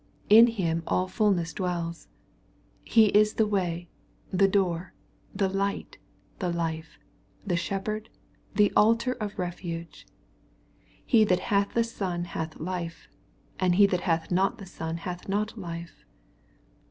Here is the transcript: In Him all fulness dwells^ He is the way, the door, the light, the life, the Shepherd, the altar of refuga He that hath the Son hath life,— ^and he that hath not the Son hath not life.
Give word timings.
In 0.31 0.47
Him 0.47 0.81
all 0.87 1.07
fulness 1.07 1.53
dwells^ 1.53 2.07
He 2.83 3.09
is 3.09 3.35
the 3.35 3.45
way, 3.45 3.87
the 4.33 4.47
door, 4.47 4.95
the 5.31 5.47
light, 5.47 5.99
the 6.39 6.49
life, 6.51 6.97
the 7.45 7.55
Shepherd, 7.55 8.09
the 8.55 8.73
altar 8.75 9.13
of 9.21 9.35
refuga 9.35 10.03
He 11.05 11.23
that 11.25 11.41
hath 11.53 11.75
the 11.75 11.83
Son 11.83 12.23
hath 12.23 12.59
life,— 12.59 13.09
^and 13.59 13.75
he 13.75 13.85
that 13.85 14.01
hath 14.01 14.31
not 14.31 14.57
the 14.57 14.65
Son 14.65 14.97
hath 14.97 15.29
not 15.29 15.55
life. 15.55 16.03